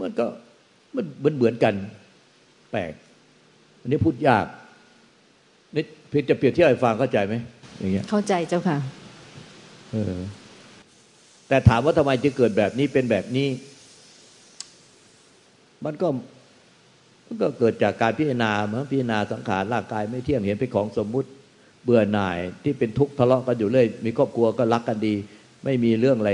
[0.00, 0.26] มันก็
[0.94, 1.74] มันเหมือนเหมือนกัน
[2.70, 2.92] แปลก
[3.80, 4.46] อันนี้พูดยาก
[5.74, 7.34] นี่เพียงจะเปรียบเทียบให้ฟังเข้าใจไหม
[7.78, 8.78] อย่างเงี้ยเข้าใจเจ้าค่ะ
[9.92, 10.14] เออ
[11.48, 13.48] แต่ถามว่าทำไมจึงเกิดแบบนี้เป็นแบบนี้
[15.84, 16.08] มันก็
[17.42, 21.28] ก็เกิดจากการพิจารณาเหมือนพิจารณาสังขารร่างกายไม่เที่ยงเห็นเป็นของสมมุติ
[21.84, 25.14] เบื่อหน่ายที่เป็นทุกข์ทะเลาะกันอยู่เลยมีครอบครัวก็รักกันดี
[25.64, 26.32] ไม่มีเรื่องอะไร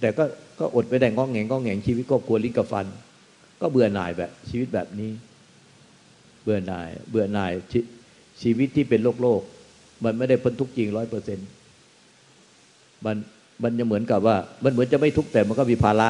[0.00, 0.24] แต่ก็
[0.58, 2.86] ก็อดไปได้งองแงงงองแงงชีวิตครอบครัวลิ้นกับฟัน
[3.60, 5.10] ก็เบื่อหน่ายแบบชีวิตแบบนี้
[6.44, 7.74] เบื่อหน่าย เบื่อหน่ายช
[8.42, 9.40] ชีวิตที่เป็นโลกโลก
[10.04, 11.48] มันไม่ได้พ้นทุกจริงร้อยเปอร์เซ็นต์
[13.04, 13.16] มัน
[13.62, 16.08] มันจะเหมือนกับว่า มันเหมือนจะไม่ทุกแต่มันก็มีภาระ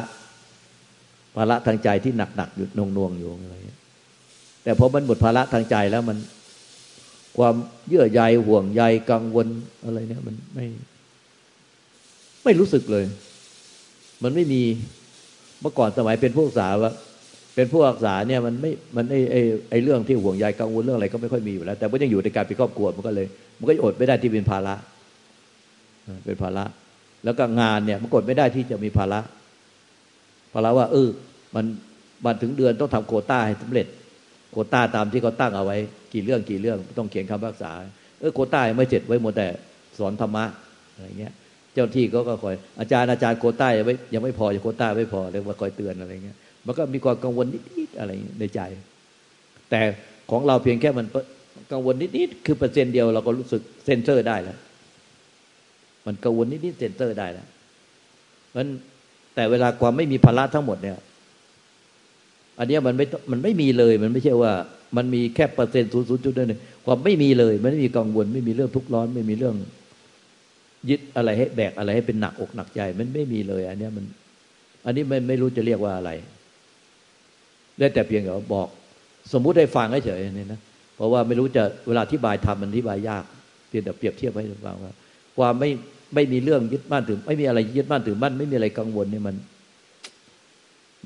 [1.35, 3.55] ภาระทางใจที่หนักหนักอยู่นงนวงอยู่อะไร
[4.63, 6.17] แต่พอมันหมดภาระทางใจแล้วมัน
[7.37, 7.55] ความ
[7.87, 9.47] เยื่อใยห่วงใยกังวล
[9.85, 10.65] อะไรเนี่ย มันไม่
[12.43, 13.05] ไม่รู้สึกเลย
[14.23, 14.61] มันไม่มี
[15.61, 16.91] เมื่อก่อนสมัยเป็นผู้ศึกษาว่า
[17.55, 19.35] เป็นผู้ศึกษาเนี่ยมันไม่ มันไอไอ
[19.69, 23.27] ไอเรื่องที่ห่วงใยกังวลเรื่องอะไรก็ไม่ค่อยมีอยู่แล้ว แต่ก็ยังอยู่ในการเป็นครอบครัวมันก็เลย
[23.59, 24.75] มันก็อดไม่ได้ที่เป็นภาระ
[26.25, 26.65] เป็นภาระ
[27.25, 29.19] แล้วก็งานเนี่ยมันกดไม่ได้ที่จะมีภาระ
[30.53, 31.09] ภาระว่าเออ
[31.55, 31.65] มัน
[32.25, 33.87] มันถึงเดือนต้องทำโคต้าให้สำเร็จ
[34.51, 35.77] โคต้าตามที่เขาตั้งเอาไว้
[36.13, 37.71] กี่เรื่องกี่เรื่องต้องเขียนคำภาษา
[38.19, 39.47] เออโคต้าไม่เสร็จไว้หมดแต่
[39.99, 40.45] สอนธรรมะ
[40.93, 41.33] อะไรเงี้ย
[41.73, 48.59] เจ้าที่เขาก็คอยอาจารย์อาจารย์โคต้ายังไม่ยังไม่พอยังโคต้าไม่พอเลยมาคอยเตือนอะไรเงี้ย มันก็มีความกังวลนิดๆอะไรในใจ
[49.69, 49.79] แต่
[50.31, 51.07] ของเราเพียงแค่มัน
[51.71, 54.57] กังวลนิดๆคือเปอร์เซ็นต์เดียวเราก็รู้สึกเซนเซอร์ได้แล้ว
[56.05, 57.47] มันกังวลนิดๆเซนเซอร์ได้แล้ว
[58.55, 58.67] มัน
[59.35, 60.97] แต่เวลาความไม่มีภาระทั้งหมดเนี่ย
[62.59, 64.51] อันนี้มันไม่มันไม่มีเลยมันไม่ใช่ว่า
[64.97, 69.55] มันมีแค่เปอร์เซ็นต์ศูนย์ศูนย์จุดหนึ่งความไม่มีเลย มันไม่มีกังวล ไม่มีเรื่องทุกข์ร้อน ไม่มีเรื่อง
[70.89, 74.05] ยึดอะไรให้แบกอะไรให้เป็นหนักอกหนักใจ มันไม่มีเลย อันนี้มัน
[74.85, 76.11] อันนี้ไม่ไม่รู้จะเรียกว่าอะไร
[77.79, 78.67] ได้แต่เพียงแต่บอก
[79.33, 80.59] สมมุติให้ฟังเฉยๆนี่นะ
[80.95, 83.23] เพราะว่าไม่รู้จะเวลาที่บายทำมันที่บายยาก
[83.67, 84.93] เพียงแต่เปรียบเทียบให้ฟังว่า
[85.37, 85.69] ความไม่
[86.15, 89.35] ไม่มีเรื่องยึดมั่นถือไม่มีอะไรยึดมั่นถือมั่นไม่มีอะไรกังวลนี่มัน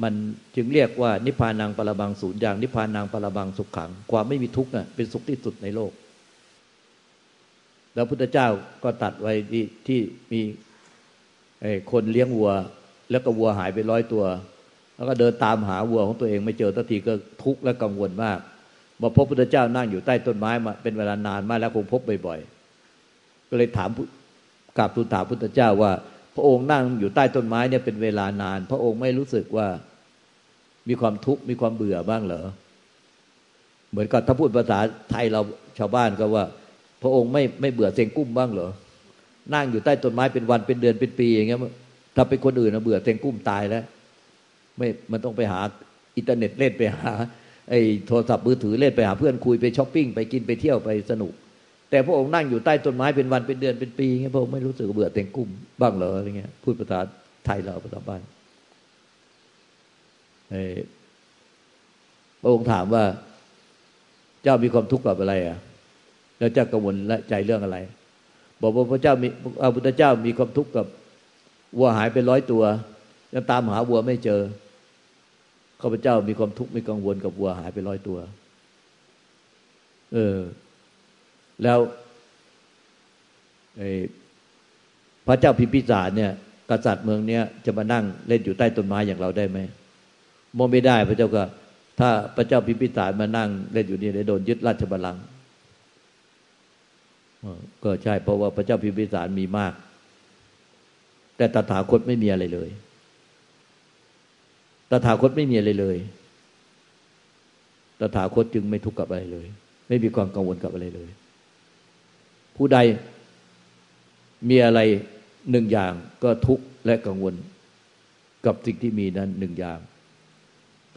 [0.03, 0.13] มัน
[0.55, 5.91] จึงเรียกว่านิพพานังปรบังศูนย์อย่างนิพพานังปรบังสุขขัง ความไม่มีทุกข์น่ะเป็นสุขที่สุดในโลก
[7.93, 8.47] แล้วพุทธเจ้า
[8.83, 9.99] ก็ตัดไว้ที่ที่
[10.31, 10.41] มี
[11.91, 12.51] คนเลี้ยงวัว
[13.11, 14.23] แล้วก็วัวหายไปร้อยตัว
[14.99, 18.39] แล้วก็เดินตามหาวัวของตัวเองไม่เจอทันทีก็ทุกข์และกังวลมาก
[19.01, 23.89] มาพบพุทธเจ้านั่งอยู่ใต้ต้นไม้มาเป็นเวลานานมากแล้วคงพบบ่อยๆ ก็เลยถาม
[24.77, 25.91] กราบทูลถามพุทธเจ้าว่า
[26.35, 29.67] พระองค์นั่งอยู่ใต้ต้นไม้เนี่ยเป็นเวลานาน พระองค์ไม่รู้สึกว่า
[30.89, 32.45] มีความทุกข์มีความเบื่อบ้างเหรอ
[33.91, 34.79] เหมือนกับถ้าพูดภาษา
[35.11, 35.41] ไทยเรา
[35.77, 36.43] ชาวบ้านก็ว่า
[37.01, 38.69] พระองค์ไม่ไม่เบื่อเซงกุ้มบ้างเหรอ
[39.53, 41.59] นั่งอยู่ใต้ต้นไม้เป็นวันเป็นเดือนเป็นปีอย่างเงี้ย
[42.15, 43.83] ถ้าเป็นคนอื่นนะเบื่อเซงกุ้มตายแล้ว
[44.79, 45.59] ไม่มันต้องไปหา
[46.17, 47.11] อินเทอร์เน็ตเล่นไปหา
[47.69, 51.33] ไอ้โทรศัพท์มือถือเล่นไปหาเพื่อนคุยไปช้อปปิ้งไปกินไปเที่ยวไปสนุก
[51.89, 55.49] แต่พระองค์นั่งอยู่ใต้ต้นไม้เป็นวันเป็นเดือนเป็นปีเงี้ยพระองค์ไม่รู้สึกเบื่อเซ็งกลุ้ม
[55.81, 56.99] บ้างเหรออะไรเงี้ยพูดภาษา
[57.45, 58.21] ไทยเราภาษาบ้าน
[62.41, 63.03] พระองค์ถามว่า
[64.43, 65.57] เจ้ามีความทุกข์กับอะไรอะ
[66.37, 67.77] แล้วเจ้ากังวลและใจเรื่องอะไร
[68.61, 69.27] บอกว่าพระเจ้ามี
[69.61, 70.85] พระพุทธเจ้ามีความทุกข์กับ
[71.77, 72.63] วัวหายไปร้อยตัว
[73.33, 74.41] ยังตามหาวัวไม่เจอ
[75.81, 78.17] ข้าพเจ้ามีความทุกข์ไม่กังวลกับวัวหายไปร้อยตัว
[80.13, 80.37] เออ
[81.63, 81.79] แล้ว
[85.27, 86.31] พระเจ้าพิมพิสารเนี่ย
[86.69, 89.59] กษัตริย์เมืองเนี้ยจะมานั่งเล่นอยู่ใต้ต้นไม้อย่างเราได้ไหม
[90.57, 91.43] มองไม่ได้พระเจ้าก็
[91.99, 95.23] ถ้าพระเจ้าพิมพิสารมานั่งเล่นอยู่นี่ได้โดนยึดราชบัลลังก์
[97.83, 99.73] ก็ใช่เพราะว่าพระเจ้าพิมพิสารมีมาก
[101.37, 102.69] แต่ตถาคตไม่มีอะไรเลย
[104.91, 105.97] ตถาคตไม่มีอะไรเลย
[107.99, 109.47] ตถาคตจึงไม่ทุกข์กับอะไรเลย
[109.87, 111.09] ไม่มีความกังวลกับอะไรเลย
[112.55, 112.77] ผู้ใด
[114.49, 114.79] มีอะไร
[115.51, 117.35] หนึ่งอย่างก็ทุกข์และกังวล
[118.45, 119.79] กับสิ่งที่มีนั้นหนึ่งอย่าง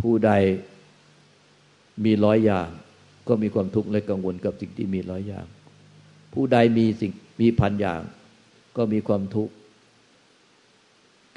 [0.00, 0.30] ผู้ใด
[2.04, 2.68] มีร้อยอย่าง
[3.28, 5.46] ก็มีความทุกข์และกังวลกับสิ่งที่มีร้อยอย่าง
[6.34, 8.02] ผู้ใดมีสิ่งมีพันอย่าง
[8.76, 9.52] ก็มีความทุกข์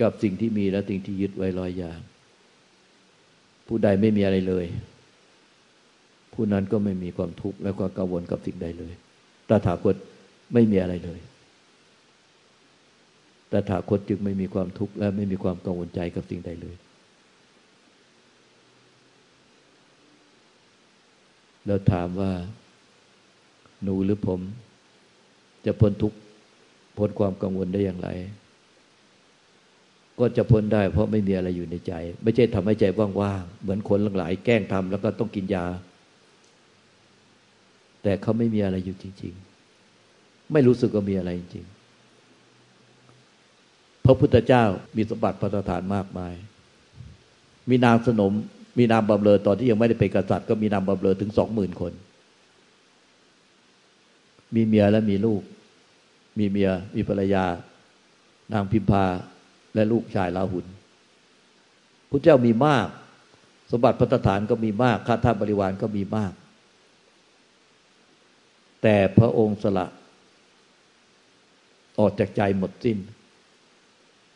[0.01, 1.99] กับสิ่งที่มีและสิ่งที่ยึดไว้ร้อยอย่าง
[3.67, 4.65] ผู้ใดไม่มีอะไรเลย
[6.33, 8.93] ผู้นั้นก็ไม่มีความทุกข์และความกังวลกับสิ่งใดเลย
[9.49, 9.95] ตถาคต
[10.53, 11.19] ไม่มีอะไรเลย
[13.51, 16.75] ตถาคตจึงไม่มีความทุกข์และไม่มีความกังวลใจกับสิ่งใดเลย
[21.67, 22.31] เราถามว่า
[23.83, 24.39] หนูหรือผม
[25.65, 26.17] จะพ้นทุกข์
[26.97, 28.09] พ้นความกังวลได้อย่างไร
[30.19, 32.85] ก็จะพ้นได้ เพราะไม่มีอะไรอยู่ในใจ ไม่ใช่ทำให้ใจ
[33.21, 35.65] ว่างๆเหมือนคนหลาย แกล้งทำแล้วก็ต้องกินยา
[38.03, 39.33] แต่เขาไม่มีอะไรอยู่จริง
[39.91, 41.65] ๆ ไม่รู้สึกว่ามีอะไรจริง
[44.05, 44.63] พระพุทธเจ้า
[44.95, 46.33] มีสมบัติพัฒฐานมากมาย
[47.69, 48.33] มีนางสนม
[48.77, 51.93] มีนามบำเรอตอนที่ยังไม่ได้เป็นกษัตริย์ก็มีนามบำเรอถึงสองหมื่นคน
[54.55, 55.41] มีเมียและมีลูก
[56.39, 57.45] มีเมียมีภรรยา
[58.53, 59.05] นางพิมพา
[59.75, 60.65] และลูกชายลาหุน
[62.09, 62.87] พระเจ้ามีมาก
[63.71, 66.33] สมบัติพัฒฐานก็มีมากข้าทาสบริวารก็มีมาก
[68.81, 69.85] แต่พระองค์สละ
[71.99, 72.97] ออกจากใจหมดสิ้น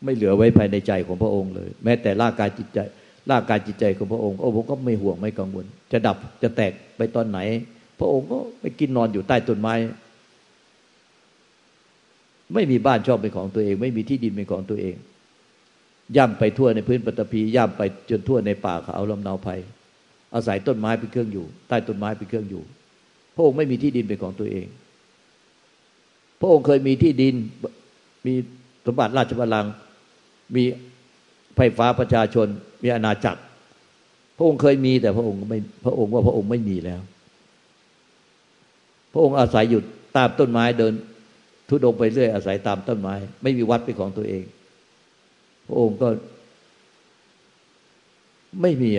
[0.04, 2.78] ไม่เหลือไว้ภายในใจของพระองค์เลย แม้แต่ร่างกายจิตใจ
[3.30, 7.38] ร่างกายจิตใจของพระองค์โอ้ผมก็ไม่ห่วงไม่กังวล จะดับจะแตกไปตอนไหน
[7.98, 9.74] พระองค์ก็ไปกินนอนอยู่ใต้ต้นไม้
[12.54, 14.96] ไม่มีบ้านชอบเป็นของตัวเอง ไม่มีที่ดินเป็นของตัวเอง
[16.16, 19.60] ย่ำไปทั่วในพื้นปฐพีย่ำไปจนทั่วในป่าเขาลำนาภัย
[20.34, 22.62] อาศัยต้นไม้เป็นเครื่องอยู่ ใต้ต้นไม้เป็นเครื่องอยู่
[23.34, 24.66] พระองค์ไม่มีที่ดินเป็นของตัวเอง
[26.40, 27.34] พระองค์เคยมีที่ดิน
[28.26, 28.34] มี
[28.86, 29.72] สมบัติราชบัลลังก์
[30.54, 30.64] มี
[31.56, 32.46] ไฟฟ้าประชาชน
[32.82, 33.40] มีอาณาจักร
[34.36, 37.00] พระองค์เคยมีแต่พระองค์ไม่พระองค์ว่าพระองค์ไม่มีแล้ว
[39.12, 39.80] พระองค์อาศัยอยู่
[40.16, 40.92] ตามต้นไม้เดิน
[41.68, 44.44] ทุดงไปเรื่อยอาศัยตามต้นไม้ ไม่มีวัดเป็นของตัวเอง
[45.70, 46.08] ระองค์ก็
[48.62, 48.90] ไม่มี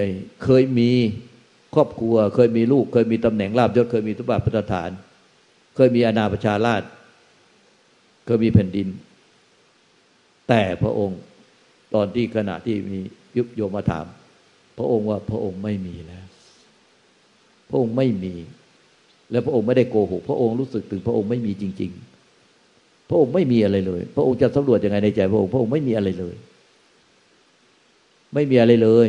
[0.44, 0.92] เคยมี
[1.76, 4.90] ครอบครัว เคยมีลูก เคยมีตำแหน่งลาบยศเคยมีทุบาทประฐาน
[5.76, 6.84] เคยมีอาณาประชาราช
[8.26, 8.88] เคยมีแผ่นดิน
[10.50, 11.20] แต่พระองค์
[11.96, 12.98] ตอนที่ขณะที่มี
[13.38, 14.06] ยุบโยมมาถาม
[14.78, 16.26] พระองค์ว่าพระองค์ไม่มีแล้ว
[17.70, 18.34] พระองค์ไม่มี
[19.32, 26.36] แล้วพระองค์ไม่ได้โกหกพระองค์รู้สึกถึงพระองค์ไม่มีจริง ๆ พระองค์ไม่มีอะไรเลย พระองค์จะสำรวจยังไงในใจ พระองค์พระองค์ไม่มีอะไรเลย
[28.34, 29.08] ไม่มีอะไรเลย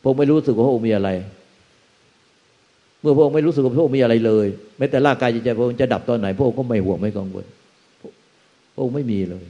[0.00, 1.10] พระองค์ไม่รู้สึกว่าพระองค์มีอะไร
[3.00, 4.46] เมื่อพระองค์ไม่รู้สึกว่าพระองค์มีอะไรเลย
[4.78, 7.44] แม้แต่ร่างกายจิตใจพระองค์จะดับตอนไหน พระองค์ก็ไม่ห่วงไม่กังวล
[8.74, 9.44] พระองค์ไม่มีเลย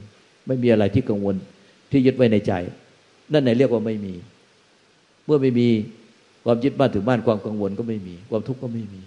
[0.47, 1.35] ไม่มีอะไรที่กังวล
[1.91, 2.53] ที่ยึดไว้ในใจ
[3.33, 4.13] นั่นไหนเรียกว่าไม่มี
[5.25, 5.67] เมื่อไม่มี
[6.45, 9.01] ความยึดบ้านถึงบ้านความกังวลก็ไม่มี ความทุกข์ก็ไม่มี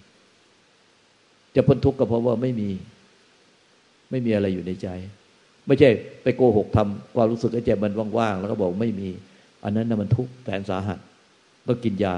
[1.55, 2.71] จะพ้นทุกข์ก็เพราะว่าไม่มี
[4.11, 4.89] ไม่มีอะไรอยู่ในใจ
[5.67, 5.89] ไม่ใช่
[6.23, 9.09] ไปโกหกทำความรู้สึกไอ้ใจมันว่างๆแล้วก็บอกไม่มี
[9.65, 10.99] อันนั้นน่ะมันทุกข์แสนสาหัส
[11.67, 12.17] ก็กินยา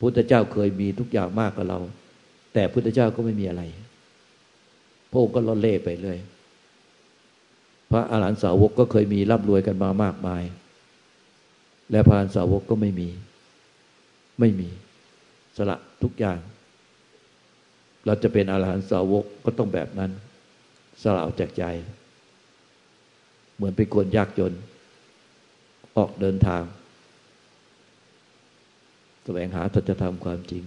[0.00, 1.78] พุทธเจ้าเคยมีทุกอย่างมากกว่าเรา
[2.54, 3.62] แต่พุทธเจ้าก็ไม่มีอะไร
[5.10, 6.18] พระองค์ก็ล่อนเล่ไปเลย
[7.90, 10.42] พระอาหารหันต์สาวกก็เคยมีร่ำรวยกันมามากมาย
[11.90, 13.08] และพระอรหันต์สาวกก็ไม่มี
[14.40, 14.68] ไม่มี
[15.56, 16.38] สละทุกอย่าง
[18.06, 20.10] เราจะเป็นอาหารหันต์สาวกก็ต้องแบบนั้น
[21.02, 21.64] สละออกจากใจ
[23.54, 24.52] เหมือนเป็นคนยากจน
[25.96, 26.62] ออกเดินทาง
[29.24, 30.64] แสวงหาสัจธรรมความจริง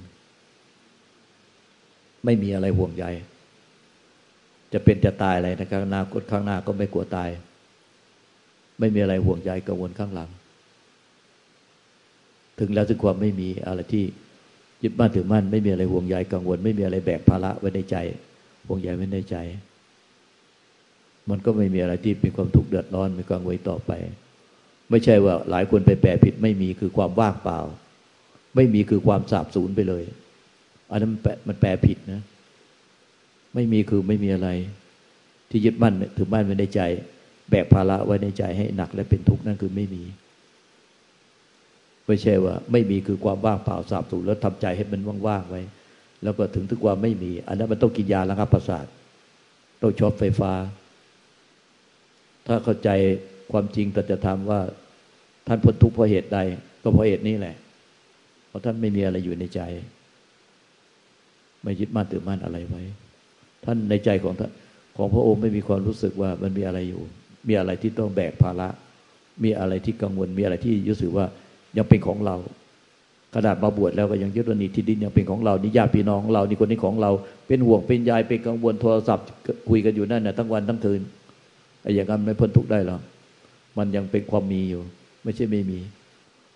[2.26, 3.06] ไม่มีอะไรห่วงใย
[4.74, 7.30] จะเป็นจะตายอะไรนะครับอนาคตข้างหน้าก็ไม่กลัวตาย
[8.80, 10.30] ไม่มีอะไรห่วงใยกังวลข้างหลัง
[12.60, 14.04] ถึงแล้วถึงความไม่มีอะไรที่
[14.84, 17.96] ยึดมั่นถือมั่นไม่มีอะไรห่วงใยกังวล ไม่มีอะไรแบกภาระไว้ในใจ
[18.68, 19.36] ห่วงใยไว้ในใจ
[21.30, 23.92] มันก็ไม่มีอะไรที่เป็นความทุกข์เดือดร้อนมีกังวลต่อไป
[24.90, 27.60] ไม่ใช่ว่าหลายคนไปแปลผิดไม่มีคือความว่างเปล่า
[28.56, 30.04] ไม่มีคือความสาบสูญไปเลย
[30.92, 31.12] อันนั้น
[31.48, 32.22] มันแปลผิดนะ
[33.56, 34.50] ไม่มีคือไม่มีอะไร
[35.50, 36.82] ที่ยึดมั่นถือมั่นไว้ในใจ
[37.50, 40.04] แบกภาระไว้ในใจให้หนักและเป็นทุกข์นั่นคือไม่มี
[42.08, 45.62] ไม่ใช่ว่า ไม่มีคือความว่างเปล่าสาบสูญแล้วทำใจให้มันว่างๆไว้
[46.24, 48.86] แล้วก็ถึงถึงความไม่มี อันนั้นมันต้องกินยาแล้วครับประสาท
[49.82, 50.52] ต้องช็อตไฟฟ้า
[52.48, 52.90] ถ้าเข้าใจ
[53.52, 54.62] ความจริงแต่จะทำว่า
[55.48, 56.40] ท่านพ้นทุกข์เพราะเหตุใด
[56.84, 57.56] ก็เพราะเหตุนี้แหละ
[58.48, 59.62] เพราะท่านไม่มีอะไรอยู่ในใจ
[61.64, 62.82] ไม่ยึดมั่นถือมั่นอะไรไว้
[63.66, 64.52] ท่านในใจของท่าน
[64.98, 67.02] ของพระองค์ไม่มีความรู้สึกว่ามันมีอะไรอยู่
[67.48, 68.70] มีอะไรที่ต้องแบกภาระ
[69.44, 71.26] มีอะไรที่กังวล มีอะไรที่รู้สึกว่า
[71.78, 72.36] ยังเป็นของเรา
[73.36, 77.12] ขนาดมาบวชแล้วก็ยังยึดว่านี่ที่ดินยังเป็นของเรานี่ญาติพี่น้องของเรานี่คนนี้ของเรา
[77.48, 79.26] เป็นห่วงเป็นยายเป็นกังวลโทรศัพท์
[79.70, 81.02] คุยกันอยู่นั่นน่ะทั้งวันทั้งคืน
[81.84, 82.98] ไอ้อย่างนั้นไม่พ้นทุกข์ได้หรอ
[83.78, 84.82] มันยังเป็นความมีอยู่
[85.24, 85.80] ไม่ใช่ไม่มี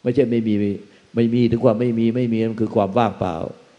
[0.03, 0.53] ไม่ใช่ไม่มี
[1.15, 3.35] ไม่มีถึงความไม่มีไม่มีมันคือความว่างเปล่า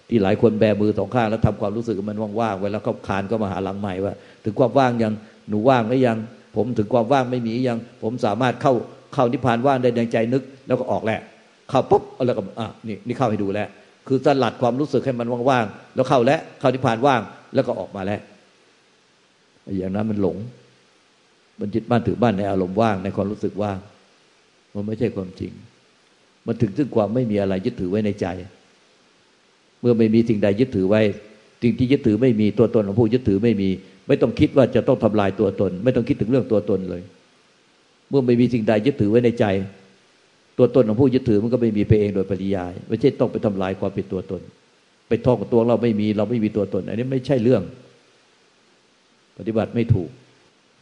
[0.08, 5.12] ที่หลายคนแบมือสองข้างแล้วทำความรู้สึกมันว่างๆไว้แล้วก็คานก็มาหาหลังใหม่ว่า ถึงความว่างยัง
[5.48, 6.18] หนูว่างหรือยัง
[6.56, 8.72] ผมถึงความว่างไม่มียัง ผมสามารถเข้า
[9.14, 11.20] เข้านิพพานว่างได้ดังใจนึก แล้วก็ออกแหละ
[11.70, 13.68] เข้าปุ๊บแล้วก็อะนี่นี่เข้าให้ดูแล้ว
[14.08, 17.20] คือสลัดความรู้สึกให้มันว่างๆแล้วเข้าแล้วเข้านิพพานว่าง
[17.54, 18.20] แล้วก็ออกมาแล้ว
[19.78, 20.36] อย่างนั้นมันหลง
[21.60, 23.78] มันจิตบ้านถือบ้านในอารมณ์ว่างในความรู้สึกว่าง
[24.74, 25.52] มันไม่ใช่ความจริง
[26.46, 28.26] มันถึงซึ่งความไม่มีอะไรยึดถือไว้ในใจ
[29.80, 31.02] เมื่อไม่มีสิ่งใดยึดถือไว้
[31.62, 33.68] สิ่งที่ยึดถือไม่มีตัวตนของผู้ยึดถือไม่มี
[34.08, 37.02] ไม่ต้องคิดว่าจะต้องทำลายตัวตน ไม่ต้องคิดถึงเรื่องตัวตนเลย
[38.08, 39.44] เมื่อไม่มีสิ่งใดยึดถือไว้ในใจ
[40.58, 44.40] ตัวตนของผู้ยึดถือมันก็ไม่มีไปเองโดยปริยาย ไม่ใช่ต้องไปทำลายความเป็นตัวตน
[45.08, 47.62] ไปท่องตัวเราไม่มีเราไม่มีตัวตน อันนี้ไม่ใช่เรื่อง
[49.38, 50.10] ปฏิบัติไม่ถูก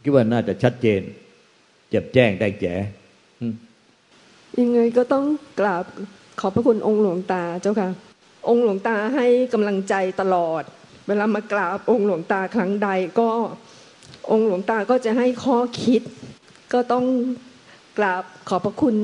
[0.01, 1.01] คิดว่าน่าจะชัดเจน
[1.89, 2.75] เจ็บแจ้งได้แก่
[4.59, 5.25] ยังไงก็ต้อง
[5.59, 5.85] กราบ
[6.39, 7.89] ขอบพระคุณองค์หลวงตาเจ้าค่ะ
[8.49, 10.63] องค์หลวงตาให้กำลังใจตลอด
[11.07, 13.29] เวลามากราบองค์หลวงตาครั้งใดก็
[14.31, 16.01] องค์หลวงตาก็จะให้ข้อคิด
[16.73, 17.05] ก็ต้อง
[17.97, 18.95] กราบขอบพระคุณ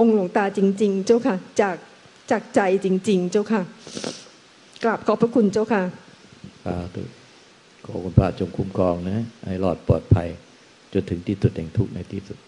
[0.00, 1.76] องค์หลวงตาจริง ๆ เจ้าค่ะ จาก
[2.30, 3.62] จากใจจริง ๆ เจ้าค่ะ
[4.84, 5.82] กราบขอบพระคุณเจ้าค่ะ
[6.64, 7.02] สาธุ
[7.84, 10.28] ขอคุณพระจงคุ้มครองนะ ให้รอดปลอดภัย
[10.92, 12.38] จนถึงที่สุดแห่งทุกข์ในที่สุด